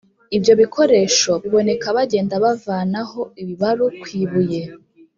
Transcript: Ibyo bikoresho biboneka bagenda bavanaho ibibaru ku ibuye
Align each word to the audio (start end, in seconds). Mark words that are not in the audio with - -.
Ibyo 0.37 0.53
bikoresho 0.61 1.31
biboneka 1.43 1.87
bagenda 1.97 2.35
bavanaho 2.45 3.21
ibibaru 3.41 3.85
ku 4.01 4.07
ibuye 4.21 4.61